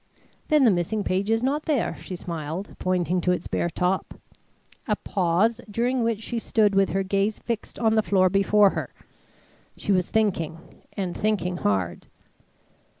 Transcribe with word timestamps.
"Then 0.47 0.63
the 0.63 0.71
missing 0.71 1.03
page 1.03 1.29
is 1.29 1.43
not 1.43 1.65
there," 1.65 1.95
she 1.95 2.15
smiled, 2.15 2.75
pointing 2.79 3.21
to 3.21 3.31
its 3.31 3.45
bare 3.45 3.69
top. 3.69 4.15
A 4.87 4.95
pause, 4.95 5.61
during 5.69 6.01
which 6.01 6.21
she 6.21 6.39
stood 6.39 6.73
with 6.73 6.89
her 6.89 7.03
gaze 7.03 7.37
fixed 7.37 7.77
on 7.77 7.93
the 7.93 8.01
floor 8.01 8.27
before 8.27 8.71
her. 8.71 8.91
She 9.77 9.91
was 9.91 10.09
thinking 10.09 10.81
and 10.93 11.15
thinking 11.15 11.57
hard. 11.57 12.07